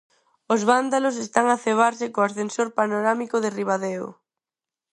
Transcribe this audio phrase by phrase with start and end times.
[0.53, 4.07] Os vándalos están a cebarse co ascensor panorámico de Ribadeo.